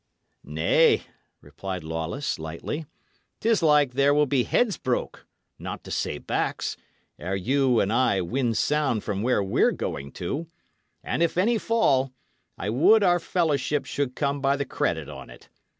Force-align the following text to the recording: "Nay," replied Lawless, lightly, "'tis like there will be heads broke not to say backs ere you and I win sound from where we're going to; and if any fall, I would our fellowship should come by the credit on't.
"Nay," 0.43 1.03
replied 1.41 1.83
Lawless, 1.83 2.39
lightly, 2.39 2.87
"'tis 3.39 3.61
like 3.61 3.91
there 3.91 4.15
will 4.15 4.25
be 4.25 4.41
heads 4.45 4.75
broke 4.75 5.27
not 5.59 5.83
to 5.83 5.91
say 5.91 6.17
backs 6.17 6.75
ere 7.19 7.35
you 7.35 7.79
and 7.79 7.93
I 7.93 8.19
win 8.21 8.55
sound 8.55 9.03
from 9.03 9.21
where 9.21 9.43
we're 9.43 9.71
going 9.71 10.11
to; 10.13 10.47
and 11.03 11.21
if 11.21 11.37
any 11.37 11.59
fall, 11.59 12.11
I 12.57 12.71
would 12.71 13.03
our 13.03 13.19
fellowship 13.19 13.85
should 13.85 14.15
come 14.15 14.41
by 14.41 14.55
the 14.55 14.65
credit 14.65 15.07
on't. 15.07 15.49